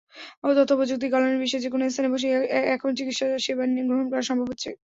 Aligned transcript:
তথ্যপ্রযুক্তির 0.57 1.11
কল্যাণে 1.13 1.41
বিশ্বের 1.41 1.63
যেকোনো 1.63 1.83
স্থানে 1.87 2.09
বসেই 2.13 2.33
এখন 2.75 2.89
চিকিত্সাসেবা 2.97 3.63
গ্রহণ 3.87 4.05
করা 4.11 4.23
সম্ভব 4.29 4.47
হচ্ছে। 4.51 4.69